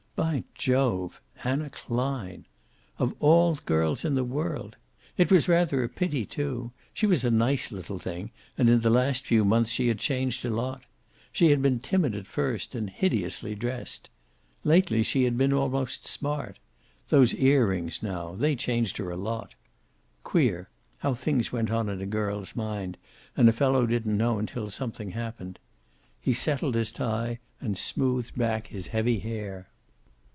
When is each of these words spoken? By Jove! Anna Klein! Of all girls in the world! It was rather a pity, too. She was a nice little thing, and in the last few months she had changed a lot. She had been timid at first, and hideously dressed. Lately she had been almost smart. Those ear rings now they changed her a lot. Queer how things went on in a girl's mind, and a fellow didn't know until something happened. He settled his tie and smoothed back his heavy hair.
By 0.13 0.43
Jove! 0.53 1.19
Anna 1.43 1.71
Klein! 1.71 2.45
Of 2.99 3.15
all 3.19 3.55
girls 3.65 4.05
in 4.05 4.13
the 4.13 4.23
world! 4.23 4.75
It 5.17 5.31
was 5.31 5.47
rather 5.47 5.83
a 5.83 5.89
pity, 5.89 6.27
too. 6.27 6.71
She 6.93 7.07
was 7.07 7.23
a 7.23 7.31
nice 7.31 7.71
little 7.71 7.97
thing, 7.97 8.29
and 8.55 8.69
in 8.69 8.81
the 8.81 8.91
last 8.91 9.25
few 9.25 9.43
months 9.43 9.71
she 9.71 9.87
had 9.87 9.97
changed 9.97 10.45
a 10.45 10.51
lot. 10.51 10.83
She 11.31 11.49
had 11.49 11.59
been 11.63 11.79
timid 11.79 12.13
at 12.13 12.27
first, 12.27 12.75
and 12.75 12.91
hideously 12.91 13.55
dressed. 13.55 14.11
Lately 14.63 15.01
she 15.01 15.23
had 15.23 15.39
been 15.39 15.51
almost 15.53 16.05
smart. 16.05 16.59
Those 17.09 17.33
ear 17.33 17.65
rings 17.69 18.03
now 18.03 18.35
they 18.35 18.55
changed 18.55 18.97
her 18.97 19.09
a 19.09 19.17
lot. 19.17 19.55
Queer 20.23 20.69
how 20.99 21.15
things 21.15 21.51
went 21.51 21.71
on 21.71 21.89
in 21.89 21.99
a 21.99 22.05
girl's 22.05 22.55
mind, 22.55 22.95
and 23.35 23.49
a 23.49 23.53
fellow 23.53 23.87
didn't 23.87 24.17
know 24.17 24.37
until 24.37 24.69
something 24.69 25.11
happened. 25.11 25.57
He 26.21 26.31
settled 26.31 26.75
his 26.75 26.91
tie 26.91 27.39
and 27.59 27.75
smoothed 27.75 28.35
back 28.37 28.67
his 28.67 28.87
heavy 28.89 29.17
hair. 29.17 29.67